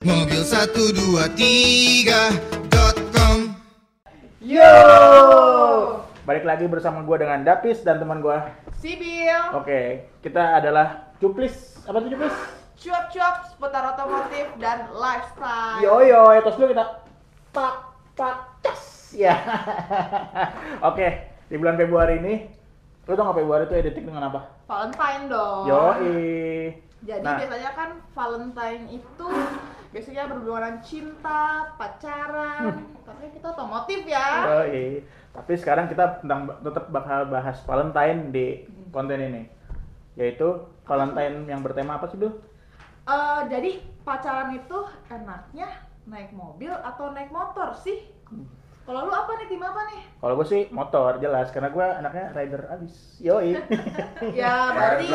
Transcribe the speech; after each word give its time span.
Mobil 0.00 0.40
123.com 0.40 3.36
Yo! 4.40 4.64
Balik 6.24 6.48
lagi 6.48 6.64
bersama 6.64 7.04
gue 7.04 7.20
dengan 7.20 7.44
Dapis 7.44 7.84
dan 7.84 8.00
teman 8.00 8.24
gue. 8.24 8.32
Sibil, 8.80 9.28
Oke, 9.52 10.08
kita 10.24 10.56
adalah 10.56 11.12
Cuplis. 11.20 11.84
Apa 11.84 12.00
tuh 12.00 12.16
Cuplis? 12.16 12.32
cuap-cuap 12.80 13.52
seputar 13.52 13.92
otomotif 13.92 14.48
dan 14.56 14.88
lifestyle. 14.88 15.84
Yo 15.84 16.00
yo, 16.00 16.32
ya 16.32 16.40
terus 16.40 16.56
dulu 16.56 16.72
kita 16.72 17.04
pak 17.52 17.74
pak 18.16 18.36
cas. 18.64 19.04
Ya. 19.20 19.36
Oke, 20.80 21.28
di 21.44 21.60
bulan 21.60 21.76
Februari 21.76 22.16
ini, 22.16 22.48
lu 23.04 23.12
tau 23.12 23.28
nggak 23.28 23.36
Februari 23.36 23.68
itu 23.68 23.76
identik 23.76 24.08
dengan 24.08 24.32
apa? 24.32 24.48
Valentine 24.64 25.28
dong. 25.28 25.68
Yo 25.68 25.92
Jadi 27.00 27.20
Nah. 27.20 27.36
biasanya 27.36 27.72
kan 27.76 28.00
Valentine 28.12 28.84
itu 28.96 29.28
biasanya 29.90 30.30
berhubungan 30.30 30.78
cinta, 30.82 31.74
pacaran, 31.74 32.78
Hmm. 32.78 32.94
tapi 33.02 33.26
kita 33.34 33.46
otomotif 33.50 34.06
ya. 34.06 34.46
Yo 34.46 35.02
Tapi 35.30 35.52
sekarang 35.54 35.86
kita 35.86 36.22
tentang 36.22 36.50
tetap 36.62 36.90
bakal 36.90 37.26
bahas 37.26 37.58
Valentine 37.62 38.30
di 38.30 38.46
konten 38.90 39.18
ini, 39.18 39.42
yaitu 40.14 40.66
Valentine 40.86 41.46
yang 41.46 41.62
bertema 41.62 41.98
apa 41.98 42.10
sih 42.10 42.18
dulu? 42.18 42.38
Eh, 43.06 43.40
jadi 43.50 43.70
pacaran 44.02 44.54
itu 44.54 44.78
enaknya 45.06 45.70
naik 46.06 46.30
mobil 46.34 46.70
atau 46.70 47.10
naik 47.10 47.30
motor 47.30 47.74
sih? 47.74 48.10
Kalau 48.80 49.06
lu 49.06 49.14
apa 49.14 49.38
nih 49.38 49.46
tim 49.46 49.62
apa 49.62 49.86
nih? 49.86 50.02
Kalau 50.18 50.34
gue 50.34 50.46
sih 50.50 50.62
motor 50.74 51.22
jelas, 51.22 51.54
karena 51.54 51.70
gue 51.70 51.86
anaknya 51.86 52.26
rider 52.34 52.62
abis. 52.74 53.22
Yoi. 53.22 53.54
Ya 54.38 54.74
berarti 54.74 55.10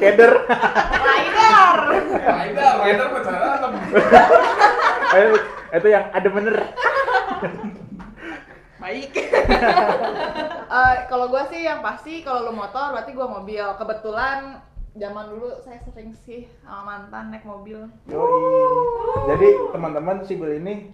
Keder. 0.00 0.32
rider. 1.08 1.37
Rider, 2.08 2.72
rider 2.80 3.06
pacaran. 3.12 3.72
Itu 5.68 5.88
yang 5.92 6.04
ada 6.12 6.28
bener. 6.32 6.56
Baik. 8.78 9.12
Eh, 10.68 10.94
kalau 11.08 11.28
gue 11.32 11.42
sih 11.52 11.64
yang 11.64 11.80
pasti 11.84 12.24
kalau 12.24 12.48
lu 12.48 12.52
motor 12.56 12.92
berarti 12.96 13.12
gue 13.12 13.26
mobil. 13.28 13.64
Kebetulan 13.76 14.60
zaman 14.96 15.28
dulu 15.28 15.60
saya 15.64 15.78
sering 15.84 16.16
sih 16.24 16.48
sama 16.64 16.84
mantan 16.84 17.30
naik 17.32 17.44
mobil. 17.44 17.88
Yoi. 18.08 18.40
Jadi 19.34 19.48
teman-teman 19.76 20.24
si 20.24 20.36
Bel 20.36 20.60
ini 20.60 20.92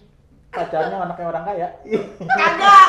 pacarnya 0.51 1.03
anaknya 1.03 1.25
orang 1.31 1.45
kaya. 1.47 1.67
Kagak. 2.19 2.87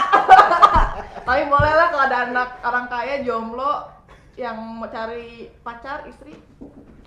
Tapi 1.27 1.43
boleh 1.51 1.73
lah 1.75 1.87
kalau 1.91 2.05
ada 2.07 2.19
anak 2.31 2.49
orang 2.63 2.87
kaya 2.87 3.15
jomblo 3.27 3.91
yang 4.37 4.55
mau 4.61 4.87
cari 4.87 5.51
pacar 5.65 6.07
istri 6.07 6.37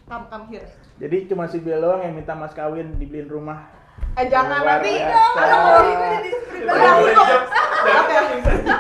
come 0.10 0.26
come 0.28 0.46
here. 0.50 0.66
Jadi 0.98 1.30
cuma 1.30 1.46
si 1.46 1.62
Bel 1.62 1.80
doang 1.80 2.02
yang 2.02 2.12
minta 2.12 2.34
mas 2.34 2.52
kawin 2.52 2.98
dibeliin 2.98 3.30
rumah. 3.30 3.70
Eh 4.16 4.26
jangan 4.26 4.60
Luar 4.60 4.80
nanti 4.80 4.92
biasa. 4.92 5.22
aduh 5.38 5.84
ini 5.86 6.08
jadi 6.10 6.30
Udah 6.60 6.94
pribadi. 6.98 7.40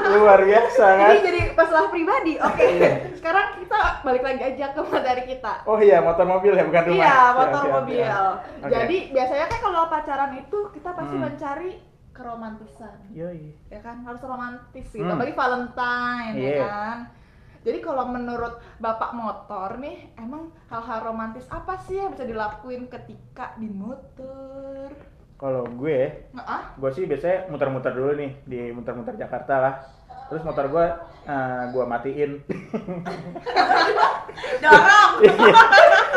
Luar 0.10 0.40
biasa 0.42 0.86
kan? 0.92 1.12
Ini 1.12 1.22
jadi 1.22 1.42
masalah 1.54 1.88
pribadi. 1.88 2.34
Oke. 2.42 2.66
Sekarang 3.16 3.46
kita 3.56 3.78
balik 4.02 4.24
lagi 4.26 4.42
aja 4.44 4.66
ke 4.74 4.80
materi 4.82 5.24
kita. 5.28 5.54
Oh 5.64 5.78
iya, 5.78 6.02
motor 6.02 6.26
mobil 6.26 6.52
ya, 6.52 6.64
bukan 6.66 6.84
rumah. 6.88 7.06
Iya, 7.06 7.20
motor 7.36 7.64
mobil. 7.72 8.04
Jadi 8.66 8.98
biasanya 9.14 9.46
kan 9.48 9.60
kalau 9.62 9.82
pacaran 9.88 10.32
itu 10.36 10.60
kita 10.74 10.90
pasti 10.92 11.16
Hmm. 11.16 11.24
mencari 11.24 11.72
keromantisan. 12.12 12.96
Yoi. 13.12 13.56
Ya 13.70 13.80
kan 13.80 14.04
harus 14.04 14.20
romantis 14.20 14.86
gitu. 14.90 15.00
Hmm. 15.00 15.14
Apalagi 15.14 15.36
Valentine 15.36 16.34
ya 16.34 16.50
Iya. 16.50 16.60
kan. 16.66 16.98
Jadi 17.60 17.80
kalau 17.80 18.08
menurut 18.08 18.56
Bapak 18.78 19.12
motor 19.12 19.76
nih, 19.78 20.16
emang 20.16 20.48
hal-hal 20.68 21.04
romantis 21.04 21.44
apa 21.50 21.76
sih 21.84 22.00
yang 22.00 22.16
bisa 22.16 22.24
dilakuin 22.24 22.88
ketika 22.88 23.52
di 23.56 23.68
motor? 23.68 24.88
Kalau 25.36 25.64
gue, 25.66 26.28
Nah, 26.32 26.76
gue 26.76 26.92
sih 26.92 27.04
biasanya 27.04 27.48
muter-muter 27.48 27.92
dulu 27.92 28.12
nih 28.16 28.32
di 28.44 28.60
muter-muter 28.72 29.16
Jakarta 29.16 29.56
lah. 29.58 29.74
Terus 30.28 30.44
motor 30.44 30.68
gue, 30.68 30.86
eh, 31.26 31.64
gue 31.70 31.84
matiin. 31.86 32.32
dorong. 34.60 35.12
Iya. 35.20 35.52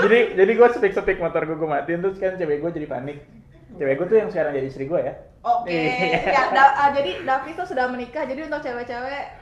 jadi 0.02 0.18
jadi 0.38 0.52
gue 0.54 0.68
setik-setik 0.70 1.18
motor 1.18 1.42
gue 1.42 1.58
gue 1.58 1.66
matiin 1.66 1.98
terus 2.00 2.18
kan 2.18 2.38
cewek 2.38 2.62
gue 2.62 2.70
jadi 2.72 2.86
panik. 2.86 3.18
Cewek 3.74 3.98
gue 3.98 4.06
tuh 4.06 4.16
yang 4.16 4.30
sekarang 4.30 4.54
jadi 4.54 4.66
istri 4.68 4.86
gue 4.86 5.00
ya. 5.00 5.14
Oke. 5.42 5.74
Iya. 5.74 6.22
Ya, 6.30 6.42
da- 6.50 6.76
ah, 6.76 6.88
jadi 6.92 7.26
Davi 7.26 7.50
tuh 7.54 7.66
sudah 7.66 7.90
menikah. 7.90 8.22
Jadi 8.22 8.46
untuk 8.46 8.62
cewek-cewek 8.62 9.41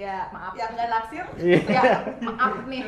ya 0.00 0.16
maaf. 0.32 0.52
yang 0.56 0.70
nggak 0.72 0.88
naksir 0.88 1.24
Iya. 1.36 1.60
Ya, 1.68 1.82
maaf 2.24 2.56
nih. 2.64 2.84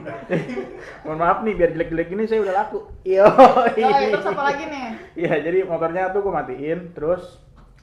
Mohon 1.04 1.18
maaf 1.18 1.38
nih 1.42 1.54
biar 1.54 1.70
jelek-jelek 1.74 2.06
gini 2.08 2.22
saya 2.24 2.40
udah 2.40 2.54
laku. 2.56 2.78
Yo. 3.02 3.26
Oh, 3.26 3.66
itu 3.66 4.28
apa 4.28 4.42
lagi 4.44 4.64
nih? 4.64 4.86
Iya, 5.16 5.34
jadi 5.42 5.58
motornya 5.64 6.10
tuh 6.10 6.20
gue 6.20 6.32
matiin, 6.32 6.78
terus 6.92 7.22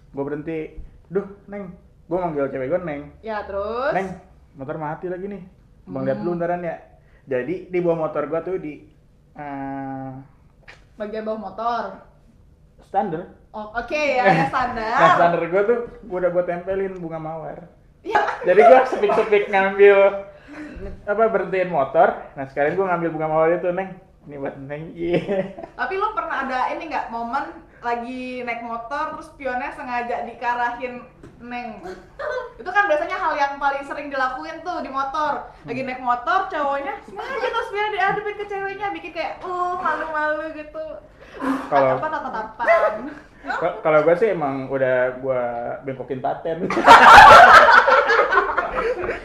gue 0.10 0.24
berhenti. 0.24 0.80
Duh, 1.08 1.28
Neng. 1.46 1.76
Gue 2.08 2.18
manggil 2.18 2.48
cewek 2.48 2.68
gue 2.70 2.80
Neng. 2.80 3.02
Ya, 3.20 3.44
terus 3.44 3.92
Neng, 3.92 4.16
motor 4.54 4.76
mati 4.78 5.08
lagi 5.08 5.28
nih. 5.28 5.44
Bang 5.84 6.04
lihat 6.04 6.18
Hmm. 6.18 6.26
dulu 6.26 6.36
ntaran 6.38 6.64
ya. 6.64 6.76
Jadi 7.24 7.68
di 7.68 7.80
bawah 7.80 8.00
motor 8.02 8.24
gue 8.26 8.40
tuh 8.42 8.56
di 8.58 8.74
eh, 9.34 10.10
bagian 10.96 11.24
bawah 11.24 11.42
motor. 11.44 11.84
standar. 12.80 13.28
Oh, 13.52 13.74
oke 13.74 13.92
ya, 13.92 14.24
ya 14.24 14.46
standar. 14.48 14.96
Nah, 15.02 15.12
standar 15.14 15.42
gue 15.44 15.62
tuh 15.62 15.78
gue 16.02 16.18
udah 16.18 16.32
gue 16.32 16.44
tempelin 16.44 16.94
bunga 16.96 17.20
mawar. 17.20 17.60
Ya, 18.08 18.24
Jadi 18.44 18.62
gue 18.62 18.80
sepik-sepik 18.88 19.44
ngambil 19.48 19.98
apa 21.04 21.24
berhentiin 21.26 21.68
motor. 21.68 22.08
Nah 22.34 22.46
sekarang 22.48 22.74
gue 22.74 22.86
ngambil 22.86 23.10
bunga 23.12 23.28
mawar 23.28 23.50
itu 23.54 23.68
neng. 23.70 23.90
Ini 24.24 24.36
buat 24.38 24.56
neng. 24.58 24.92
Iya. 24.92 25.20
tapi 25.74 25.94
lu 25.96 26.08
pernah 26.12 26.44
ada 26.44 26.60
ini 26.70 26.88
nggak 26.88 27.08
momen 27.10 27.48
lagi 27.78 28.42
naik 28.42 28.60
motor 28.62 29.14
terus 29.14 29.30
pionnya 29.34 29.70
sengaja 29.72 30.26
dikarahin 30.26 31.06
neng 31.38 31.78
itu 32.58 32.66
kan 32.68 32.90
biasanya 32.90 33.14
hal 33.16 33.38
yang 33.38 33.54
paling 33.56 33.86
sering 33.86 34.10
dilakuin 34.10 34.60
tuh 34.62 34.82
di 34.82 34.90
motor 34.90 35.46
lagi 35.62 35.86
naik 35.86 36.02
motor 36.02 36.50
cowoknya 36.50 36.98
sengaja 37.04 37.48
terus 37.48 37.70
biar 37.70 37.88
diadepin 37.88 38.36
ke 38.36 38.46
ceweknya 38.46 38.88
bikin 38.90 39.14
kayak 39.14 39.38
uh 39.40 39.78
malu-malu 39.78 40.50
gitu 40.52 40.86
Kalau- 41.70 42.02
apa 42.02 42.08
tatapan 42.10 42.92
K- 43.48 43.78
Kalau 43.80 44.00
gue 44.02 44.16
sih 44.18 44.34
emang 44.34 44.68
udah 44.68 44.98
gue 45.16 45.42
bengkokin 45.86 46.20
paten. 46.20 46.68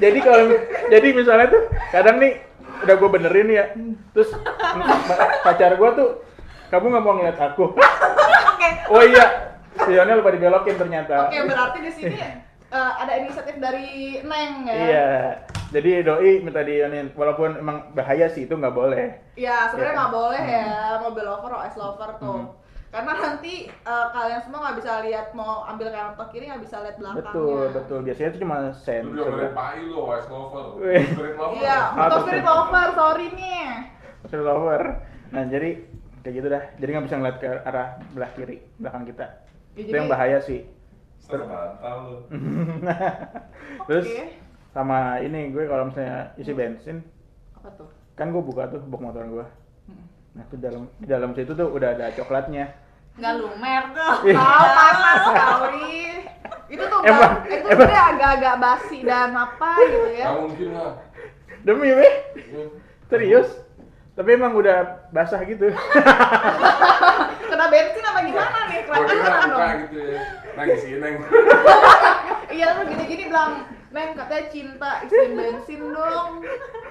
jadi 0.03 0.19
kalau 0.19 0.45
jadi 0.91 1.09
misalnya 1.15 1.47
tuh 1.49 1.63
kadang 1.89 2.19
nih 2.19 2.43
udah 2.83 2.95
gue 2.95 3.11
benerin 3.13 3.49
ya, 3.49 3.65
terus 4.11 4.35
pacar 5.41 5.73
gue 5.73 5.91
tuh 5.95 6.09
kamu 6.69 6.87
nggak 6.89 7.05
mau 7.05 7.15
ngeliat 7.15 7.39
aku. 7.41 7.71
oke 7.71 8.69
Oh 8.91 9.03
iya, 9.03 9.55
pionnya 9.79 10.19
lupa 10.19 10.31
dibelokin 10.31 10.75
ternyata. 10.75 11.29
oke 11.29 11.39
berarti 11.47 11.79
di 11.79 11.91
sini 11.93 12.19
eh, 12.69 12.93
ada 12.99 13.13
inisiatif 13.15 13.57
dari 13.57 13.87
neng 14.21 14.65
ya 14.65 14.75
Iya, 14.75 15.09
jadi 15.71 16.03
doi 16.03 16.41
minta 16.41 16.61
dionin, 16.61 17.13
walaupun 17.13 17.55
emang 17.55 17.93
bahaya 17.93 18.27
sih 18.27 18.45
itu 18.45 18.53
nggak 18.53 18.73
boleh. 18.73 19.15
Ya 19.35 19.69
sebenarnya 19.69 19.93
Ya. 19.93 19.99
nggak 20.01 20.13
boleh 20.13 20.43
ya 20.43 20.69
mobil 20.99 21.23
lover 21.23 21.53
OS 21.55 21.75
lover 21.77 22.11
tuh. 22.17 22.35
Hmm. 22.35 22.47
Karena 22.93 23.13
nanti 23.17 23.55
eh, 23.67 24.07
kalian 24.13 24.41
semua 24.45 24.59
nggak 24.63 24.77
bisa 24.79 24.93
lihat 25.01 25.27
mau 25.33 25.65
ambil 25.65 25.89
kanan 25.89 26.13
atau 26.13 26.29
kiri 26.29 26.45
nggak 26.45 26.61
bisa 26.61 26.85
lihat 26.85 27.01
belakangnya. 27.01 27.25
Betul, 27.33 27.63
betul. 27.73 27.99
Biasanya 28.05 28.29
itu 28.29 28.39
cuma 28.45 28.57
sen. 28.77 29.03
Lu 29.09 29.17
jangan 29.17 29.33
beri 29.33 29.51
pai 29.57 29.81
lu, 29.83 29.97
wise 30.05 30.29
lover. 30.29 30.65
Iya, 31.57 31.79
motor 31.97 32.05
betul. 32.13 32.23
spirit 32.29 32.45
lover, 32.45 32.87
sorry 32.93 33.27
nih. 33.33 33.65
Mobil 34.23 34.41
lover. 34.45 34.83
Nah 35.33 35.43
jadi 35.49 35.71
kayak 36.21 36.35
gitu 36.37 36.47
dah. 36.47 36.63
Jadi 36.77 36.89
nggak 36.93 37.07
bisa 37.09 37.17
ngeliat 37.17 37.37
ke 37.41 37.51
arah 37.65 37.89
belah 38.13 38.31
kiri 38.37 38.57
belakang 38.77 39.05
kita. 39.09 39.27
Ya, 39.73 39.81
itu 39.81 39.89
jadi- 39.89 39.97
yang 39.97 40.07
bahaya 40.07 40.39
sih. 40.39 40.61
Setengah 41.17 41.49
bantal 41.49 41.97
lu. 42.05 42.17
Terus 43.89 44.05
Oke. 44.05 44.23
sama 44.69 44.99
ini 45.19 45.49
gue 45.49 45.65
kalau 45.65 45.89
misalnya 45.89 46.37
isi 46.37 46.53
bensin, 46.53 47.01
Apa 47.57 47.73
tuh? 47.73 47.89
kan 48.13 48.29
gue 48.29 48.43
buka 48.43 48.69
tuh 48.69 48.85
box 48.85 49.01
motor 49.01 49.25
gue. 49.25 49.47
Nah 50.33 50.43
itu 50.43 50.57
dalam 50.57 50.89
di 50.97 51.05
dalam 51.05 51.31
situ 51.33 51.53
tuh 51.53 51.69
udah 51.69 51.93
ada 51.93 52.09
coklatnya. 52.11 52.73
Nggak 53.15 53.33
lumer 53.37 53.83
tuh. 53.93 54.13
Iya. 54.27 54.35
Oh, 54.35 54.71
panas 54.71 55.19
sekali. 55.23 55.95
Itu 56.67 56.83
tuh 56.83 56.99
Emang- 57.03 57.39
nggak- 57.39 57.53
itu 57.53 57.69
emang- 57.69 58.11
agak-agak 58.11 58.55
basi 58.57 58.99
dan 59.03 59.31
apa 59.33 59.71
gitu 59.83 60.09
ya. 60.11 60.27
Nggak 60.27 60.41
mungkin 60.41 60.69
lah. 60.73 60.93
Demi 61.63 61.89
weh, 61.91 62.15
Iya. 62.35 62.63
serius. 63.07 63.49
Tapi 64.13 64.29
emang 64.31 64.53
udah 64.53 65.09
basah 65.09 65.41
gitu. 65.43 65.73
Kena 67.49 67.67
bensin 67.67 68.03
apa 68.03 68.21
gimana 68.23 68.59
nih? 68.67 68.81
Kira 68.83 68.99
kan 69.31 69.49
dong. 69.49 69.79
gitu 69.87 69.99
ya. 70.03 70.21
Nangis 70.55 70.79
sih, 70.81 70.93
neng. 70.97 71.15
Iya 72.53 72.77
lu 72.77 72.85
gini-gini 72.85 73.25
bilang, 73.27 73.65
Neng 73.89 74.13
katanya 74.13 74.45
cinta 74.49 75.01
isiin 75.03 75.33
bensin 75.33 75.81
dong. 75.87 76.45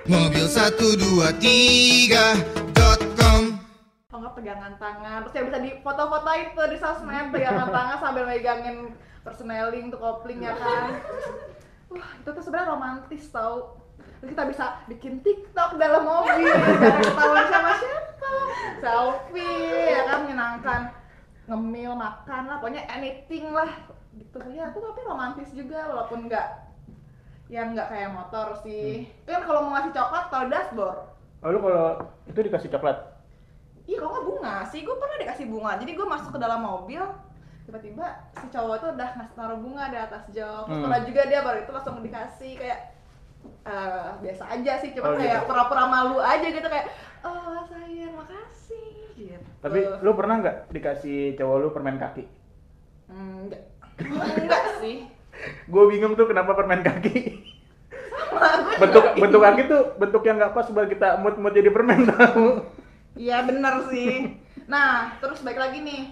Mobil 0.04 0.46
123.com 0.48 2.71
Kalau 4.12 4.28
nggak 4.28 4.36
pegangan 4.44 4.74
tangan, 4.76 5.24
terus 5.24 5.36
yang 5.40 5.48
bisa 5.48 5.60
di 5.64 5.72
foto-fotoin 5.80 6.52
tuh 6.52 6.68
di 6.68 6.78
sosmed 6.84 7.32
pegangan 7.32 7.72
tangan 7.80 7.98
sambil 8.04 8.28
megangin 8.28 8.92
persneling 9.24 9.88
tuh 9.88 10.00
kopling 10.04 10.44
ya 10.44 10.52
kan. 10.52 11.00
Wah 11.96 12.12
itu 12.20 12.28
tuh 12.28 12.44
sebenarnya 12.44 12.76
romantis 12.76 13.32
tau. 13.32 13.80
Terus 14.20 14.36
kita 14.36 14.44
bisa 14.52 14.84
bikin 14.92 15.24
TikTok 15.24 15.80
dalam 15.80 16.04
mobil, 16.04 16.44
jangan 16.84 17.00
ketahuan 17.00 17.46
sama 17.48 17.72
siapa. 17.80 18.32
selfie 18.84 19.92
ya 19.92 20.02
kan 20.08 20.18
menyenangkan 20.28 20.82
ngemil 21.50 21.92
makan 21.98 22.42
lah 22.48 22.58
pokoknya 22.64 22.86
anything 22.88 23.50
lah 23.52 23.68
gitu 24.16 24.40
ya 24.52 24.72
itu 24.72 24.80
tapi 24.80 25.02
romantis 25.04 25.50
juga 25.52 25.90
walaupun 25.90 26.32
nggak 26.32 26.48
yang 27.52 27.76
nggak 27.76 27.92
kayak 27.92 28.16
motor 28.16 28.56
sih 28.64 29.10
kan 29.28 29.44
kalau 29.44 29.68
mau 29.68 29.76
ngasih 29.76 29.92
coklat 29.92 30.26
taruh 30.32 30.48
dashboard 30.48 31.00
Oh 31.42 31.50
lu 31.50 31.58
kalau 31.58 31.98
itu 32.30 32.38
dikasih 32.38 32.70
coklat? 32.70 33.11
Iya, 33.86 33.98
kalau 33.98 34.12
nggak 34.12 34.28
bunga 34.28 34.56
sih, 34.68 34.80
gue 34.82 34.96
pernah 34.96 35.18
dikasih 35.20 35.46
bunga. 35.50 35.72
Jadi 35.78 35.92
gue 35.94 36.08
masuk 36.08 36.32
ke 36.32 36.40
dalam 36.40 36.62
mobil, 36.62 37.04
tiba-tiba 37.66 38.06
si 38.36 38.46
cowok 38.50 38.76
itu 38.78 38.88
udah 38.94 39.10
ngasih 39.18 39.36
taruh 39.36 39.60
bunga 39.60 39.84
di 39.90 39.98
atas 39.98 40.24
jok. 40.30 40.62
Terus 40.66 40.78
Hmm. 40.78 40.86
pernah 40.86 41.02
juga 41.04 41.22
dia 41.26 41.40
baru 41.42 41.58
itu 41.62 41.72
langsung 41.72 42.00
dikasih 42.00 42.52
kayak 42.58 42.80
eh, 43.66 44.10
biasa 44.22 44.44
aja 44.54 44.74
sih, 44.78 44.94
cuma 44.94 45.14
Oh, 45.14 45.18
kayak 45.18 45.42
gitu. 45.42 45.48
pura-pura 45.50 45.84
malu 45.86 46.18
aja 46.22 46.46
gitu 46.46 46.68
kayak, 46.68 46.94
oh 47.26 47.62
sayang 47.66 48.14
makasih. 48.14 48.90
Gitu. 49.18 49.48
Tapi 49.62 49.80
lu 50.02 50.12
pernah 50.14 50.36
nggak 50.40 50.58
dikasih 50.70 51.18
cowok 51.36 51.58
lu 51.58 51.68
permen 51.70 51.98
kaki? 51.98 52.24
Hmm, 53.10 53.50
enggak, 53.50 53.62
enggak 54.00 54.64
sih. 54.78 55.10
Gue 55.66 55.84
bingung 55.90 56.14
tuh 56.14 56.30
kenapa 56.30 56.54
permen 56.54 56.86
kaki. 56.86 57.50
Sama, 58.32 58.78
bentuk 58.80 59.04
bentuk 59.18 59.42
kaki 59.42 59.62
tuh 59.68 59.82
bentuk 59.98 60.24
yang 60.24 60.38
nggak 60.38 60.54
pas 60.54 60.68
buat 60.70 60.88
kita 60.88 61.20
mood 61.20 61.36
mood 61.36 61.52
jadi 61.52 61.70
permen 61.70 62.08
tahu. 62.08 62.62
Iya 63.16 63.44
bener 63.44 63.92
sih. 63.92 64.40
Nah, 64.72 65.20
terus 65.20 65.44
baik 65.44 65.60
lagi 65.60 65.84
nih. 65.84 66.04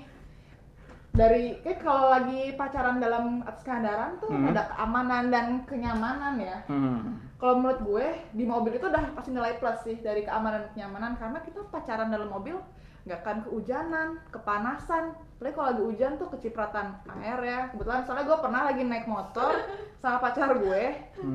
Dari 1.10 1.60
kan 1.66 1.76
kalau 1.82 2.06
lagi 2.14 2.54
pacaran 2.56 3.02
dalam 3.02 3.42
atas 3.44 3.66
kendaraan 3.66 4.22
tuh 4.22 4.30
Hmm. 4.30 4.52
ada 4.52 4.72
keamanan 4.72 5.24
dan 5.34 5.46
kenyamanan 5.68 6.38
ya. 6.40 6.64
Hmm. 6.70 7.18
Kalau 7.40 7.60
menurut 7.60 7.80
gue 7.84 8.06
di 8.36 8.44
mobil 8.44 8.78
itu 8.78 8.88
udah 8.88 9.16
pasti 9.16 9.32
nilai 9.32 9.58
plus 9.58 9.80
sih 9.84 9.98
dari 10.00 10.24
keamanan 10.28 10.68
dan 10.68 10.72
kenyamanan 10.76 11.12
karena 11.16 11.40
kita 11.44 11.66
pacaran 11.72 12.12
dalam 12.12 12.30
mobil 12.30 12.60
nggak 13.08 13.20
akan 13.26 13.38
kehujanan, 13.48 14.08
kepanasan. 14.30 15.16
Apalagi 15.40 15.56
kalau 15.56 15.68
lagi 15.72 15.84
hujan 15.88 16.12
tuh 16.20 16.28
kecipratan 16.30 16.86
air 17.16 17.40
ya. 17.40 17.60
Kebetulan 17.72 18.04
soalnya 18.04 18.28
gue 18.28 18.38
pernah 18.38 18.62
lagi 18.68 18.84
naik 18.84 19.08
motor 19.08 19.56
sama 19.96 20.20
pacar 20.20 20.52
gue, 20.52 20.84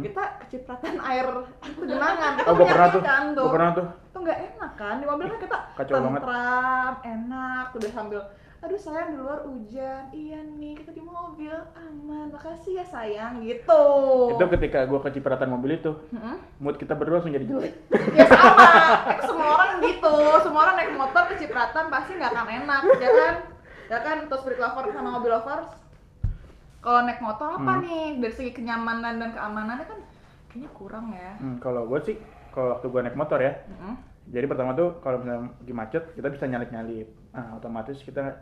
kita 0.04 0.22
kecipratan 0.44 1.00
air 1.00 1.24
genangan. 1.74 2.32
Kita 2.36 2.44
Oh 2.44 2.52
gue 2.52 2.68
pernah 2.68 2.88
tuh. 2.92 3.00
Gue 3.32 3.48
pernah 3.50 3.70
tuh. 3.72 3.86
tuh 4.12 4.20
nggak 4.20 4.40
enak 4.46 4.72
kan 4.76 4.94
di 5.00 5.06
mobil 5.08 5.26
kan 5.26 5.40
kita 5.40 5.58
Kacau 5.74 5.94
banget. 5.98 6.20
tentram 6.20 6.92
enak 7.02 7.66
udah 7.72 7.90
sambil 7.90 8.20
aduh 8.60 8.80
sayang 8.80 9.08
di 9.10 9.18
luar 9.20 9.44
hujan 9.44 10.02
iya 10.08 10.40
nih 10.40 10.72
kita 10.72 10.88
di 10.88 11.04
mobil 11.04 11.52
aman 11.74 12.32
makasih 12.32 12.80
ya 12.80 12.84
sayang 12.86 13.44
gitu 13.44 13.84
Itu 14.32 14.44
ketika 14.48 14.86
gue 14.86 14.96
kecipratan 15.02 15.52
mobil 15.52 15.76
itu, 15.76 15.92
Mm-mm. 16.08 16.40
mood 16.56 16.80
kita 16.80 16.96
berdua 16.96 17.20
langsung 17.20 17.36
jadi 17.36 17.44
jelek. 17.44 17.74
ya 18.16 18.24
sama 18.24 18.64
itu 19.12 19.22
semua 19.28 19.48
orang 19.52 19.70
gitu 19.82 20.14
semua 20.40 20.60
orang 20.64 20.74
naik 20.78 20.92
motor 20.94 21.22
kecipratan 21.28 21.84
pasti 21.88 22.10
nggak 22.16 22.32
akan 22.32 22.48
enak 22.64 22.82
ya 22.96 23.10
kan 23.10 23.34
ya 23.94 24.00
kan 24.00 24.26
terus 24.26 24.42
spirit 24.42 24.58
lover 24.58 24.90
sama 24.90 25.10
mobil 25.14 25.30
lovers 25.30 25.70
kalau 26.80 27.00
naik 27.00 27.16
motor 27.18 27.48
apa 27.54 27.72
Hmm. 27.72 27.80
nih 27.80 28.18
dari 28.18 28.34
segi 28.34 28.52
kenyamanan 28.52 29.16
dan 29.16 29.30
keamanannya 29.32 29.86
kan 29.86 29.98
kayaknya 30.50 30.70
kurang 30.72 31.06
ya 31.10 31.32
Hmm, 31.38 31.56
kalau 31.56 31.86
gue 31.86 31.98
sih, 32.02 32.16
kalau 32.50 32.74
waktu 32.74 32.86
gue 32.86 33.00
naik 33.00 33.14
motor 33.14 33.38
ya, 33.38 33.52
Mm-mm. 33.66 33.94
jadi 34.28 34.44
pertama 34.44 34.70
tuh 34.72 35.00
kalau 35.00 35.18
misalnya 35.18 35.50
lagi 35.50 35.72
macet 35.72 36.02
kita 36.12 36.28
bisa 36.28 36.44
nyalip 36.44 36.70
nyalip. 36.70 37.08
Nah 37.30 37.56
otomatis 37.56 37.98
kita 37.98 38.38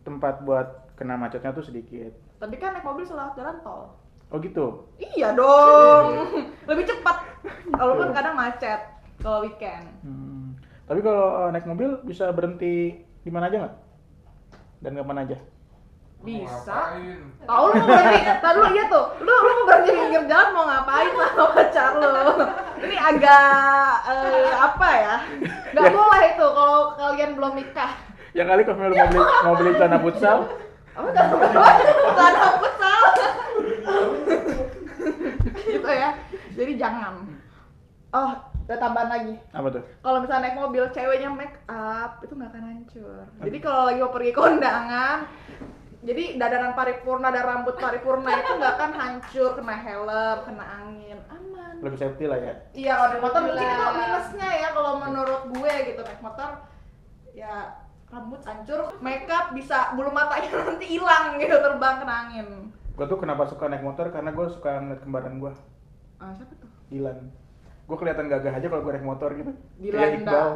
tempat 0.00 0.40
buat 0.42 0.66
kena 0.94 1.14
macetnya 1.14 1.52
tuh 1.52 1.62
sedikit. 1.62 2.10
tapi 2.38 2.54
kan 2.56 2.70
naik 2.70 2.82
mobil 2.82 3.02
selalu 3.02 3.34
jalan 3.34 3.58
tol 3.60 3.98
Oh 4.28 4.36
gitu. 4.38 4.84
Iya 4.96 5.32
dong, 5.32 6.04
lebih 6.68 6.84
cepat. 6.84 7.16
Walaupun 7.70 8.12
kadang 8.12 8.36
macet 8.36 8.76
kalau 9.18 9.40
weekend. 9.40 9.88
Hmm. 10.00 10.52
Tapi 10.84 11.00
kalau 11.00 11.26
uh, 11.38 11.50
naik 11.50 11.64
mobil 11.64 11.96
bisa 12.02 12.28
berhenti 12.30 12.92
di 13.18 13.30
mana 13.30 13.48
aja 13.48 13.64
nggak? 13.64 13.74
Dan 14.78 14.94
kapan 14.94 15.26
aja? 15.26 15.38
Bisa. 16.18 16.98
Tahu 17.46 17.64
lu 17.70 17.74
mau 17.78 17.88
berhenti? 17.94 18.20
Tadi 18.26 18.56
lu 18.58 18.68
iya 18.74 18.84
tuh, 18.90 19.04
lu 19.22 19.30
lu 19.30 19.50
mau 19.54 19.64
berhenti 19.70 19.90
di 19.94 20.00
pinggir 20.02 20.22
jalan 20.26 20.48
mau 20.50 20.64
ngapain 20.66 21.10
sama 21.14 21.46
pacar 21.54 21.90
lu? 21.94 22.14
Ini 22.82 22.96
agak 22.98 23.90
eh, 24.10 24.50
apa 24.50 24.88
ya? 24.98 25.14
Gak 25.78 25.86
boleh 25.94 26.22
itu 26.34 26.46
kalau 26.46 26.80
kalian 26.98 27.30
belum 27.38 27.52
nikah. 27.54 27.92
Ya 28.34 28.42
kali 28.46 28.62
kalau 28.66 28.90
lu 28.90 28.94
mau 28.98 29.06
beli 29.06 29.22
mau 29.46 29.54
beli 29.54 29.70
celana 29.78 29.98
futsal, 30.02 30.38
Apa 30.98 31.08
kan 31.14 31.26
Tanah 32.18 32.50
futsal. 32.58 33.02
gitu 35.54 35.90
ya. 35.90 36.10
Jadi 36.58 36.72
jangan. 36.74 37.14
Oh, 38.10 38.30
ada 38.68 38.76
tambahan 38.76 39.08
lagi. 39.08 39.34
apa 39.56 39.68
tuh? 39.72 39.82
kalau 40.04 40.20
misalnya 40.20 40.42
naik 40.44 40.60
mobil 40.60 40.84
ceweknya 40.92 41.32
make 41.32 41.56
up 41.72 42.20
itu 42.20 42.32
nggak 42.36 42.52
akan 42.52 42.64
hancur. 42.68 43.24
Jadi 43.40 43.58
kalau 43.64 43.82
lagi 43.88 43.98
mau 44.04 44.12
pergi 44.12 44.30
ke 44.36 44.40
undangan 44.44 45.18
jadi 45.98 46.38
dadanan 46.38 46.78
paripurna 46.78 47.34
dan 47.34 47.42
rambut 47.42 47.74
paripurna 47.74 48.30
itu 48.38 48.52
nggak 48.54 48.74
akan 48.78 48.92
hancur 48.94 49.50
kena 49.58 49.74
helm 49.82 50.38
kena 50.46 50.64
angin. 50.84 51.18
Aman. 51.26 51.74
Lebih 51.82 51.98
safety 51.98 52.24
lah 52.30 52.38
ya. 52.38 52.54
iya 52.70 52.92
kalau 52.94 53.08
naik 53.10 53.22
motor 53.26 53.40
mungkin 53.42 53.66
itu 53.66 53.86
minusnya 53.98 54.50
ya 54.62 54.68
kalau 54.70 54.92
menurut 55.02 55.42
gue 55.50 55.72
gitu. 55.90 56.00
Naik 56.06 56.22
motor 56.22 56.50
ya 57.34 57.54
rambut 58.08 58.40
hancur 58.46 58.80
make 59.04 59.28
up 59.28 59.52
bisa 59.52 59.92
bulu 59.98 60.08
matanya 60.14 60.48
nanti 60.70 60.86
hilang 60.86 61.34
gitu 61.42 61.56
terbang 61.58 61.96
kena 61.98 62.14
angin. 62.30 62.48
Gue 62.94 63.06
tuh 63.10 63.18
kenapa 63.18 63.42
suka 63.50 63.66
naik 63.66 63.82
motor? 63.82 64.06
Karena 64.14 64.30
gue 64.30 64.46
suka 64.54 64.78
ngeliat 64.78 65.02
kembaran 65.02 65.38
gue, 65.42 65.52
ah 66.22 66.30
siapa 66.34 66.54
tuh? 66.58 66.70
Dilan. 66.90 67.47
Gue 67.88 67.96
kelihatan 67.96 68.28
gagah 68.28 68.52
aja 68.52 68.66
kalau 68.68 68.84
gue 68.84 68.92
naik 68.92 69.08
motor 69.08 69.32
gitu. 69.32 69.52
Dilan 69.80 69.96
Kayak 69.96 70.16
Iqbal. 70.20 70.48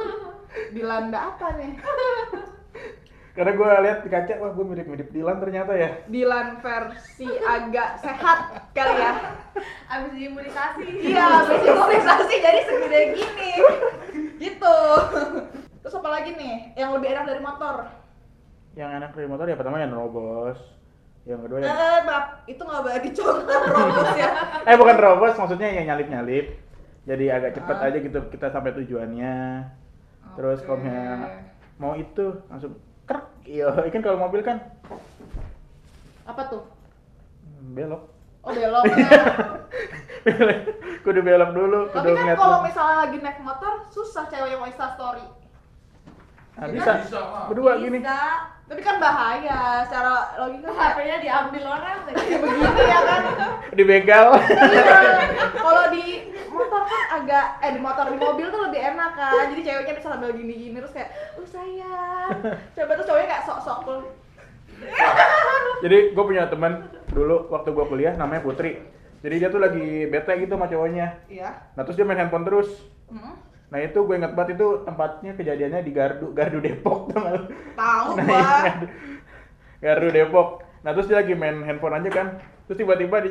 Dilanda 0.74 1.18
apa 1.30 1.46
nih 1.60 1.72
Karena 3.36 3.52
gue 3.52 3.68
lihat 3.68 3.98
di 4.00 4.08
kaca, 4.08 4.40
wah 4.40 4.50
gue 4.50 4.64
mirip-mirip 4.64 5.12
Dilan 5.12 5.38
ternyata 5.38 5.76
ya. 5.76 6.00
Dilan 6.08 6.58
versi 6.64 7.28
agak 7.44 8.00
sehat 8.02 8.72
kali 8.72 8.96
ya. 8.96 9.12
Abis 9.92 10.12
imunisasi. 10.16 10.86
Iya, 11.04 11.44
habis 11.44 11.62
imunisasi 11.62 12.34
jadi 12.40 12.60
segede 12.64 13.00
gini. 13.14 13.52
Gitu. 14.40 14.78
Terus 15.84 15.94
apa 16.00 16.08
lagi 16.10 16.34
nih 16.34 16.74
yang 16.80 16.96
lebih 16.96 17.12
enak 17.12 17.28
dari 17.28 17.40
motor? 17.44 17.92
Yang 18.74 18.90
enak 19.04 19.10
dari 19.14 19.28
motor 19.28 19.46
ya 19.46 19.54
pertama 19.60 19.84
yang 19.84 19.92
nerobos. 19.92 20.75
Yang 21.26 21.40
kedua 21.50 21.58
yang 21.58 21.74
Eh, 21.74 21.98
maaf, 22.06 22.24
itu 22.46 22.62
nggak 22.62 22.82
boleh 22.86 22.98
robos 23.66 24.10
ya. 24.14 24.30
eh 24.70 24.76
bukan 24.78 24.94
nerobos, 24.94 25.34
maksudnya 25.34 25.68
yang 25.74 25.90
nyalip-nyalip. 25.90 26.46
Jadi 27.06 27.24
agak 27.30 27.58
cepet 27.58 27.76
Ah. 27.76 27.86
aja 27.90 27.98
gitu 27.98 28.18
kita 28.30 28.46
sampai 28.50 28.70
tujuannya. 28.78 29.66
Terus 30.38 30.58
kalau 30.62 30.78
mau 31.78 31.98
itu 31.98 32.24
langsung 32.46 32.78
krek. 33.10 33.26
Iya, 33.42 33.74
kan 33.94 34.02
kalau 34.02 34.18
mobil 34.22 34.42
kan 34.42 34.58
Apa 36.26 36.42
tuh? 36.50 36.62
hmm, 37.42 37.74
belok. 37.74 38.02
Oh 38.42 38.50
beloknya. 38.54 39.06
kudu 41.06 41.20
belok 41.22 41.50
dulu, 41.54 41.80
Tapi 41.90 41.94
kudu 41.94 42.10
kan 42.10 42.22
ngeliat 42.22 42.38
kalau 42.38 42.58
misalnya 42.62 42.96
lagi 43.06 43.16
naik 43.22 43.38
motor 43.42 43.86
susah 43.90 44.26
cewek 44.26 44.54
yang 44.54 44.62
mau 44.62 44.66
insta 44.70 44.94
story. 44.94 45.26
Nah, 46.58 46.66
bisa. 46.70 46.92
Bisa, 47.02 47.18
Pak. 47.18 47.44
Berdua 47.50 47.72
gini. 47.78 47.98
Bisa. 48.02 48.55
Tapi 48.66 48.80
kan 48.82 48.98
bahaya 48.98 49.86
secara 49.86 50.34
logika 50.42 50.74
HP-nya 50.74 51.16
diambil 51.22 51.62
orang. 51.70 51.98
kayak 52.10 52.40
begini 52.42 52.82
ya 52.82 53.00
kan. 53.06 53.22
Dibegal. 53.70 54.26
Iya. 54.42 54.98
Kalau 55.54 55.84
di 55.94 56.04
motor 56.50 56.82
kan 56.82 57.02
agak 57.22 57.46
eh 57.62 57.70
di 57.70 57.80
motor 57.80 58.04
di 58.10 58.18
mobil 58.18 58.46
tuh 58.50 58.60
lebih 58.66 58.80
enak 58.82 59.10
kan. 59.14 59.54
Jadi 59.54 59.62
ceweknya 59.62 59.94
bisa 59.94 60.08
sambil 60.10 60.34
gini-gini 60.34 60.76
terus 60.82 60.90
kayak, 60.90 61.10
"Oh 61.38 61.46
sayang." 61.46 62.30
Coba 62.74 62.92
tuh 62.98 63.06
cowoknya 63.06 63.28
kayak 63.30 63.44
sok-sok 63.46 63.78
tuh. 63.86 64.02
Jadi 65.86 65.96
gue 66.12 66.24
punya 66.26 66.50
teman 66.50 66.90
dulu 67.14 67.46
waktu 67.48 67.70
gue 67.70 67.84
kuliah 67.86 68.14
namanya 68.18 68.42
Putri. 68.42 68.82
Jadi 69.22 69.34
dia 69.40 69.48
tuh 69.48 69.62
lagi 69.62 70.10
bete 70.10 70.32
gitu 70.42 70.58
sama 70.58 70.66
cowoknya. 70.66 71.22
Iya. 71.30 71.50
Nah 71.78 71.82
terus 71.86 71.96
dia 71.96 72.04
main 72.04 72.18
handphone 72.18 72.44
terus. 72.44 72.68
Hmm. 73.06 73.38
Nah 73.66 73.78
itu 73.78 73.98
gue 73.98 74.14
inget 74.14 74.32
banget 74.32 74.54
itu 74.54 74.66
tempatnya 74.82 75.32
kejadiannya 75.32 75.80
di 75.80 75.90
Gardu, 75.90 76.30
Gardu 76.30 76.58
Depok 76.58 76.98
teman. 77.10 77.50
Tahu 77.74 78.08
Nah, 78.14 78.22
gua. 78.22 78.38
iya, 78.38 78.52
Gardu, 78.62 78.86
Gardu 79.78 80.08
Depok. 80.10 80.48
Nah 80.80 80.90
terus 80.92 81.06
dia 81.06 81.18
lagi 81.18 81.34
main 81.34 81.60
handphone 81.60 81.94
aja 81.94 82.08
kan. 82.08 82.26
Terus 82.66 82.78
tiba-tiba 82.78 83.16
di 83.20 83.30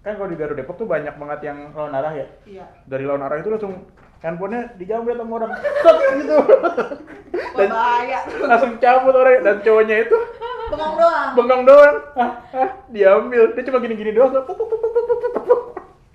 kan 0.00 0.12
kalau 0.14 0.28
di 0.28 0.36
Gardu 0.36 0.54
Depok 0.54 0.76
tuh 0.76 0.84
banyak 0.84 1.12
banget 1.12 1.40
yang 1.42 1.72
lawan 1.72 1.92
arah 1.92 2.12
ya. 2.12 2.26
Iya. 2.44 2.64
Dari 2.84 3.04
lawan 3.04 3.22
arah 3.22 3.36
itu 3.36 3.48
langsung 3.48 3.88
handphonenya 4.20 4.76
dijamret 4.76 5.16
sama 5.16 5.32
orang. 5.34 5.50
Tek, 5.84 5.96
gitu. 6.18 6.36
Wah, 7.52 7.66
bahaya. 7.66 8.18
langsung 8.44 8.72
cabut 8.76 9.12
orang 9.12 9.40
dan 9.40 9.56
cowoknya 9.60 9.96
itu 10.02 10.18
Bengong 10.68 10.94
doang. 10.96 11.30
bengong 11.36 11.62
doang. 11.64 11.96
Ah, 12.14 12.32
ah, 12.54 12.70
diambil. 12.88 13.52
Dia 13.52 13.64
cuma 13.66 13.76
gini-gini 13.78 14.12
doang. 14.12 14.32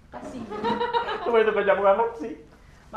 Kasih. 0.10 0.42
Coba 1.22 1.38
itu 1.38 1.52
kocak 1.52 1.78
banget 1.78 2.10
sih. 2.18 2.34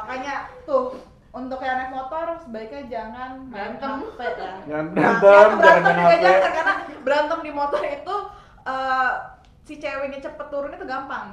Makanya 0.01 0.35
tuh 0.63 0.97
untuk 1.31 1.61
yang 1.61 1.77
naik 1.77 1.93
motor 1.93 2.27
sebaiknya 2.39 2.83
jangan 2.87 3.31
main 3.47 3.77
Berantem. 3.77 3.93
HP 4.03 4.21
ya. 4.21 4.53
Jangan 4.67 4.87
Nah, 4.91 5.13
berantem, 5.17 5.59
ya, 5.59 5.63
jangan 5.63 5.83
berantem 5.83 5.95
juga 5.95 6.17
jangan 6.19 6.53
karena 6.53 6.75
berantem 7.01 7.39
di 7.41 7.53
motor 7.53 7.83
itu 7.83 8.17
eh, 8.63 9.11
si 9.61 9.75
ceweknya 9.77 10.19
cepet 10.21 10.47
turun 10.49 10.71
itu 10.71 10.85
gampang. 10.85 11.29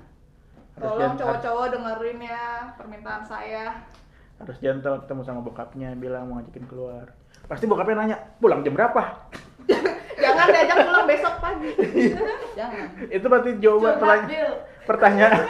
Tolong 0.77 1.15
cowok-cowok 1.15 1.67
dengerin 1.73 2.19
ya 2.21 2.45
permintaan 2.75 3.23
saya. 3.23 3.81
harus 4.37 4.61
gentle 4.61 5.01
ketemu 5.01 5.25
sama 5.25 5.41
bokapnya 5.41 5.97
bilang 5.97 6.29
mau 6.29 6.37
ngajakin 6.37 6.69
keluar. 6.69 7.09
Pasti 7.49 7.65
bokapnya 7.65 7.97
nanya, 7.97 8.17
pulang 8.37 8.61
jam 8.61 8.77
berapa? 8.77 9.25
Jangan 10.21 10.47
diajak 10.47 10.77
pulang 10.85 11.07
besok 11.09 11.35
pagi. 11.41 11.71
Jangan. 12.59 12.87
Itu 13.09 13.27
berarti 13.27 13.51
jawaban 13.57 13.97
Curhat, 13.97 13.97
pertanya- 13.97 14.57
pertanyaan 14.85 15.41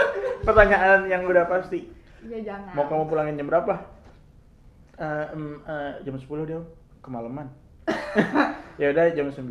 pertanyaan 0.41 1.01
yang 1.11 1.27
udah 1.27 1.51
pasti. 1.51 1.91
Iya 2.23 2.39
jangan. 2.47 2.73
Mau 2.79 2.87
kamu 2.87 3.05
pulangin 3.07 3.35
jam 3.35 3.51
berapa? 3.51 3.75
Eh, 4.97 5.27
em, 5.35 5.45
eh, 5.63 5.93
jam 6.03 6.15
10 6.15 6.47
dia 6.47 6.61
kemalaman. 7.03 7.51
ya 8.81 8.95
udah 8.95 9.05
jam 9.11 9.27
9. 9.29 9.51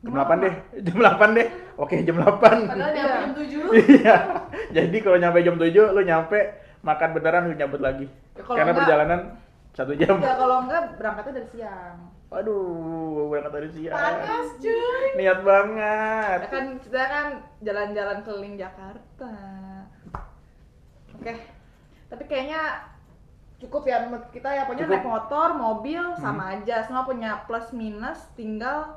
Jam 0.00 0.12
8 0.12 0.40
deh. 0.40 0.54
Jam 0.86 0.96
8 0.98 1.36
deh. 1.36 1.46
Oke, 1.76 1.96
jam 2.00 2.16
8. 2.16 2.40
Padahal 2.66 2.92
nyampe 2.92 3.16
jam 3.16 3.32
7. 3.32 3.72
Iya. 3.96 4.16
Jadi 4.70 4.96
kalau 5.00 5.16
nyampe 5.16 5.38
jam 5.40 5.56
7 5.56 5.72
lu 5.90 6.02
nyampe 6.02 6.38
makan 6.80 7.08
beneran 7.12 7.48
lu 7.48 7.54
nyambut 7.54 7.78
lagi. 7.78 8.06
Ya, 8.32 8.42
Karena 8.42 8.62
enggak- 8.66 8.78
perjalanan 8.78 9.20
satu 9.70 9.92
jam. 9.94 10.16
Ya 10.18 10.34
kalau 10.34 10.64
enggak 10.64 10.96
berangkatnya 10.96 11.32
dari 11.36 11.48
siang. 11.50 11.96
Waduh, 12.28 13.26
berangkat 13.26 13.52
dari 13.54 13.70
siang. 13.70 13.92
Panas 13.92 14.48
cuy. 14.56 15.04
Niat 15.16 15.40
banget. 15.42 16.38
Ya 16.38 16.48
kan 16.48 16.64
kita 16.78 17.00
kan 17.02 17.26
jalan-jalan 17.60 18.18
keliling 18.22 18.54
Jakarta. 18.56 19.32
Oke. 21.12 21.32
Tapi 22.06 22.24
kayaknya 22.24 22.62
cukup 23.58 23.82
ya 23.84 24.02
menurut 24.02 24.30
kita 24.30 24.48
ya 24.48 24.64
punya 24.64 24.84
Cukup. 24.84 24.94
naik 24.94 25.06
motor, 25.06 25.48
mobil 25.52 26.02
Hmm. 26.02 26.18
sama 26.18 26.54
aja. 26.54 26.80
Semua 26.82 27.04
punya 27.04 27.44
plus 27.44 27.70
minus, 27.72 28.30
tinggal 28.32 28.96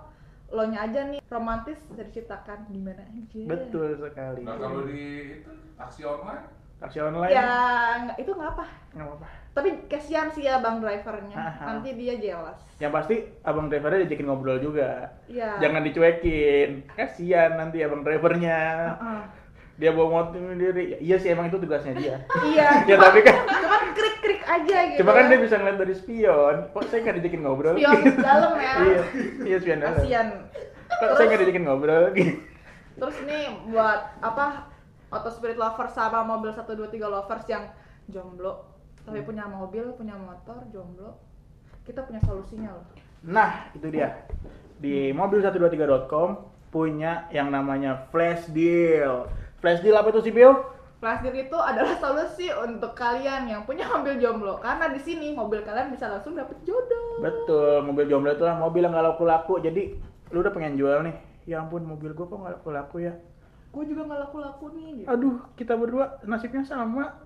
lo 0.53 0.63
nya 0.69 0.85
aja 0.85 1.09
nih 1.09 1.19
romantis 1.33 1.81
bisa 1.89 2.05
diciptakan 2.05 2.69
di 2.69 2.77
mana 2.77 3.01
aja. 3.01 3.41
Betul 3.49 3.97
sekali. 3.97 4.45
Nah 4.45 4.55
kalau 4.61 4.85
di 4.85 5.41
itu 5.41 5.51
taksi 5.73 6.05
online, 6.05 6.45
Taksi 6.83 6.99
online. 6.99 7.31
Ya 7.31 7.47
nggak 8.03 8.17
itu 8.19 8.31
nggak 8.35 8.51
apa. 8.59 8.65
nggak 8.93 9.07
apa-apa. 9.07 9.27
Tapi 9.53 9.69
kasihan 9.87 10.27
sih 10.27 10.43
ya 10.43 10.59
bang 10.59 10.83
drivernya. 10.83 11.37
Aha. 11.37 11.63
Nanti 11.63 11.95
dia 11.95 12.19
jealous. 12.19 12.59
Yang 12.77 12.91
pasti 12.91 13.15
abang 13.47 13.71
drivernya 13.71 14.03
diajakin 14.03 14.27
ngobrol 14.27 14.59
juga. 14.59 15.15
Iya. 15.31 15.63
Jangan 15.63 15.81
dicuekin. 15.87 16.69
Kasihan 16.91 17.55
nanti 17.55 17.79
abang 17.81 18.03
drivernya. 18.03 18.59
Heeh. 18.99 19.21
Dia 19.73 19.89
bawa 19.89 20.07
motor 20.29 20.37
sendiri. 20.37 20.83
Ya, 20.93 20.97
iya 21.01 21.15
sih 21.17 21.29
emang 21.29 21.49
itu 21.49 21.57
tugasnya 21.57 21.93
dia. 21.97 22.15
Iya. 22.53 22.69
ya 22.89 22.95
tapi 22.97 23.19
kan 23.21 23.37
Cuman 23.41 23.83
krik-krik 23.93 24.41
aja 24.43 24.77
gitu. 24.93 24.97
cuma 25.01 25.11
kan 25.11 25.25
dia 25.27 25.39
bisa 25.41 25.55
ngeliat 25.57 25.77
dari 25.77 25.93
spion. 25.93 26.55
Kok 26.69 26.83
saya 26.87 26.99
nggak 27.01 27.15
diajakin 27.17 27.41
ngobrol? 27.41 27.75
Spion 27.75 27.99
dalam 28.19 28.53
ya. 28.55 28.73
iya, 28.79 29.01
iya 29.43 29.57
spion 29.57 29.79
dalam. 29.81 29.97
Kasian. 29.97 30.27
Kok 30.89 31.11
saya 31.15 31.25
nggak 31.25 31.39
diajakin 31.41 31.63
ngobrol? 31.65 32.03
Terus 33.01 33.17
nih 33.25 33.43
buat 33.67 33.99
apa 34.21 34.69
auto 35.09 35.29
spirit 35.29 35.57
lovers 35.57 35.93
sama 35.93 36.21
mobil 36.21 36.49
1 36.49 36.61
2 36.61 36.77
3 36.89 37.01
lovers 37.05 37.45
yang 37.47 37.65
jomblo 38.05 38.69
tapi 39.03 39.19
Hmm. 39.19 39.27
punya 39.27 39.45
mobil, 39.45 39.83
punya 39.93 40.15
motor, 40.15 40.63
jomblo. 40.71 41.19
Kita 41.83 42.07
punya 42.07 42.23
solusinya 42.23 42.71
loh. 42.71 42.87
Nah, 43.21 43.67
itu 43.75 43.91
dia. 43.91 44.23
Di 44.79 45.11
mobil123.com 45.11 46.29
punya 46.71 47.27
yang 47.29 47.51
namanya 47.51 48.07
flash 48.09 48.47
deal. 48.49 49.27
Flash 49.63 49.79
deal 49.79 49.95
apa 49.95 50.11
itu 50.11 50.27
sih? 50.27 50.35
Flash 50.99 51.23
deal 51.23 51.39
itu 51.39 51.55
adalah 51.55 51.95
solusi 51.95 52.51
untuk 52.51 52.91
kalian 52.99 53.47
yang 53.47 53.63
punya 53.63 53.87
mobil 53.87 54.19
jomblo 54.19 54.59
karena 54.59 54.91
di 54.91 54.99
sini 54.99 55.31
mobil 55.31 55.63
kalian 55.63 55.87
bisa 55.87 56.11
langsung 56.11 56.35
dapet 56.35 56.59
jodoh. 56.67 57.23
Betul, 57.23 57.79
mobil 57.87 58.11
jomblo 58.11 58.35
itu 58.35 58.43
lah 58.43 58.59
mobil 58.59 58.83
yang 58.83 58.91
nggak 58.91 59.15
laku-laku. 59.15 59.63
Jadi 59.63 59.95
lu 60.35 60.43
udah 60.43 60.51
pengen 60.51 60.75
jual 60.75 61.07
nih. 61.07 61.15
Ya 61.47 61.63
ampun, 61.63 61.87
mobil 61.87 62.11
gua 62.11 62.27
kok 62.27 62.43
nggak 62.43 62.53
laku-laku 62.59 63.07
ya? 63.07 63.15
Gue 63.71 63.87
juga 63.87 64.03
nggak 64.03 64.19
laku-laku 64.27 64.65
nih. 64.75 64.89
Gitu. 64.99 65.07
Aduh, 65.07 65.39
kita 65.55 65.79
berdua 65.79 66.19
nasibnya 66.27 66.67
sama. 66.67 67.23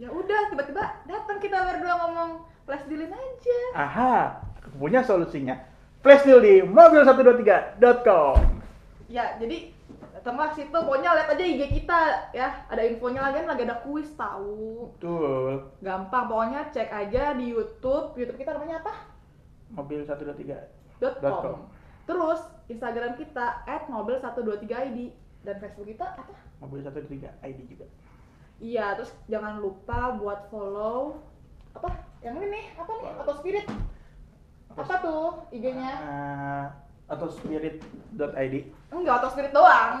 Ya 0.00 0.08
udah 0.08 0.48
tiba-tiba 0.48 1.04
datang 1.04 1.36
kita 1.36 1.68
berdua 1.68 2.00
ngomong 2.00 2.48
flash 2.64 2.88
dealin 2.88 3.12
aja. 3.12 3.58
Aha, 3.76 4.40
punya 4.80 5.04
solusinya. 5.04 5.60
Flash 6.00 6.24
deal 6.24 6.40
di 6.40 6.64
mobil123.com. 6.64 8.40
Ya 9.12 9.36
jadi 9.36 9.73
datanglah 10.24 10.56
situ. 10.56 10.72
Pokoknya 10.72 11.12
lihat 11.12 11.28
aja 11.36 11.44
IG 11.44 11.62
kita 11.84 12.00
ya. 12.32 12.64
Ada 12.72 12.80
infonya 12.88 13.20
lagi 13.28 13.44
lagi 13.44 13.68
ada 13.68 13.76
kuis 13.84 14.08
tahu. 14.16 14.88
Betul. 14.96 15.68
gampang 15.84 16.24
pokoknya 16.32 16.72
cek 16.72 16.88
aja 16.88 17.36
di 17.36 17.52
YouTube. 17.52 18.16
YouTube 18.16 18.40
kita 18.40 18.56
namanya 18.56 18.80
apa? 18.80 18.92
Mobil123. 19.76 20.48
dot 20.96 21.20
Dot 21.20 21.36
.com. 21.36 21.42
com. 21.44 21.58
terus 22.08 22.40
Instagram 22.72 23.20
kita 23.20 23.64
at 23.68 23.84
mobil 23.92 24.16
123 24.16 24.64
id 24.64 25.12
dan 25.44 25.60
Facebook 25.60 25.92
kita 25.92 26.16
apa? 26.16 26.32
Mobil123 26.64 27.44
ID 27.44 27.60
juga. 27.68 27.84
iya 28.56 28.96
terus 28.96 29.12
jangan 29.28 29.60
lupa 29.60 30.16
buat 30.16 30.48
follow 30.48 31.20
apa? 31.76 31.92
Yang 32.24 32.34
ini 32.40 32.46
nih 32.48 32.64
apa 32.80 32.90
nih? 32.96 33.08
Atau 33.20 33.34
spirit. 33.36 33.66
Apa 34.72 34.94
tuh 35.04 35.24
IG-nya 35.52 35.92
Eh, 36.00 36.64
atau 37.04 37.28
spirit.id. 37.28 38.54
enggak 38.88 39.14
atau 39.18 39.28
spirit 39.28 39.52
doang 39.52 39.92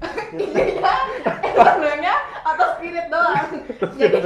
IG-nya 0.34 0.94
Instagramnya 1.40 2.14
atau 2.42 2.66
spirit 2.74 3.06
doang 3.06 3.46
jadi 3.94 4.16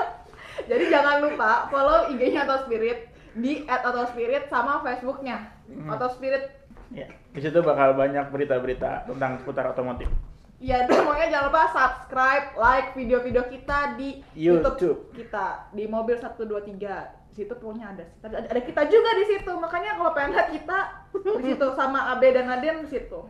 jadi 0.70 0.84
jangan 0.88 1.16
lupa 1.20 1.68
follow 1.68 2.08
IG-nya 2.08 2.44
atau 2.44 2.64
spirit 2.64 3.10
di 3.32 3.62
at 3.64 3.82
atau 3.82 4.06
spirit 4.06 4.46
sama 4.46 4.80
Facebooknya 4.80 5.52
Hmm. 5.66 5.86
atau 5.88 6.10
spirit 6.10 6.50
Ya, 6.90 7.06
di 7.30 7.38
situ 7.38 7.62
bakal 7.62 7.94
banyak 7.94 8.34
berita-berita 8.34 9.06
tentang 9.06 9.38
seputar 9.38 9.70
otomotif. 9.70 10.10
ya 10.58 10.82
pokoknya 10.84 11.30
jangan 11.30 11.46
lupa 11.46 11.62
subscribe 11.70 12.46
like 12.58 12.90
video-video 12.92 13.46
kita 13.46 13.94
di 13.94 14.18
YouTube. 14.34 15.14
kita 15.14 15.70
di 15.70 15.86
mobil 15.86 16.18
123 16.18 17.19
di 17.30 17.34
situ 17.36 17.52
pokoknya 17.54 17.86
ada 17.88 18.04
ada, 18.20 18.36
ada 18.44 18.60
kita 18.60 18.82
juga 18.86 19.10
di 19.14 19.24
situ 19.24 19.52
makanya 19.54 19.94
kalau 19.94 20.10
pengen 20.10 20.34
lihat 20.34 20.50
kita 20.50 20.78
di 21.14 21.44
situ 21.46 21.66
sama 21.78 22.10
Abe 22.10 22.34
dan 22.34 22.50
Aden 22.50 22.82
di 22.82 22.90
situ 22.90 23.20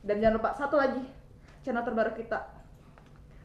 dan 0.00 0.16
jangan 0.18 0.34
lupa 0.36 0.54
satu 0.54 0.76
lagi 0.76 1.00
channel 1.60 1.80
terbaru 1.80 2.12
kita. 2.12 2.44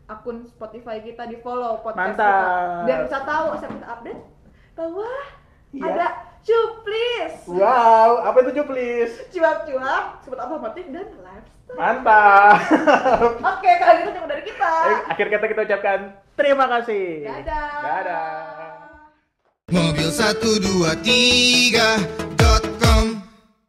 Akun 0.06 0.42
Spotify 0.44 1.00
kita 1.00 1.24
di 1.24 1.38
follow 1.38 1.80
podcast 1.80 2.18
Mantap. 2.18 2.28
kita. 2.28 2.84
Biar 2.84 3.00
bisa 3.06 3.20
tahu 3.24 3.46
setiap 3.56 3.72
kita 3.74 3.88
update 3.90 4.22
bahwa 4.74 5.10
Iya. 5.70 5.84
ada 5.86 6.08
cuplis, 6.42 7.34
Wow, 7.46 8.26
apa 8.26 8.38
itu 8.42 8.52
cuplis? 8.58 9.12
cuap-cuap, 9.30 10.18
sebut 10.20 10.36
otomotif 10.36 10.90
dan 10.90 11.06
lifestyle. 11.16 11.78
Mantap. 11.78 12.58
Oke, 13.54 13.70
kalau 13.78 13.94
gitu 14.02 14.10
cukup 14.18 14.28
dari 14.28 14.44
kita. 14.44 14.72
Eh, 14.84 15.00
akhir 15.08 15.26
kata 15.30 15.46
kita 15.46 15.62
ucapkan 15.64 16.00
terima 16.34 16.66
kasih. 16.68 17.24
Dadah. 17.24 17.70
Dadah. 17.80 18.59
Mobil 19.70 20.10
satu 20.10 20.58
dua 20.58 20.98
tiga 20.98 22.02